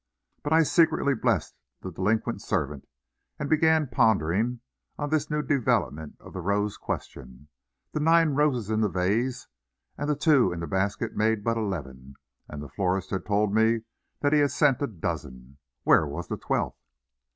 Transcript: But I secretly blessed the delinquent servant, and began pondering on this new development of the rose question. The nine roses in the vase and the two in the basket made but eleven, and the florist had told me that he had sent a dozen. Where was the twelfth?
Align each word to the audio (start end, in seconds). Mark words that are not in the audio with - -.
But 0.41 0.51
I 0.51 0.63
secretly 0.63 1.13
blessed 1.13 1.53
the 1.81 1.91
delinquent 1.91 2.41
servant, 2.41 2.87
and 3.37 3.47
began 3.47 3.85
pondering 3.85 4.61
on 4.97 5.11
this 5.11 5.29
new 5.29 5.43
development 5.43 6.17
of 6.19 6.33
the 6.33 6.41
rose 6.41 6.75
question. 6.75 7.49
The 7.91 7.99
nine 7.99 8.29
roses 8.29 8.71
in 8.71 8.81
the 8.81 8.89
vase 8.89 9.45
and 9.99 10.09
the 10.09 10.15
two 10.15 10.51
in 10.51 10.59
the 10.59 10.65
basket 10.65 11.15
made 11.15 11.43
but 11.43 11.55
eleven, 11.55 12.15
and 12.47 12.63
the 12.63 12.69
florist 12.69 13.11
had 13.11 13.27
told 13.27 13.53
me 13.53 13.81
that 14.21 14.33
he 14.33 14.39
had 14.39 14.49
sent 14.49 14.81
a 14.81 14.87
dozen. 14.87 15.59
Where 15.83 16.07
was 16.07 16.29
the 16.29 16.37
twelfth? 16.37 16.81